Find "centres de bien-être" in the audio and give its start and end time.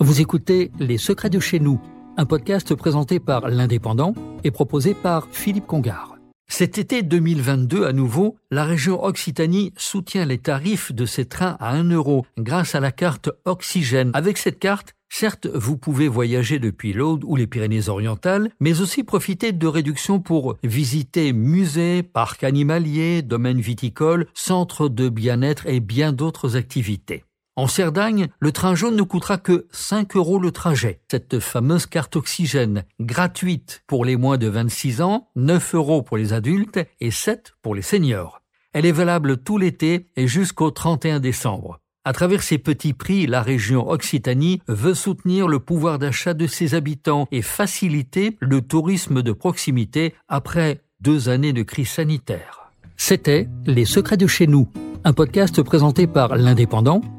24.32-25.66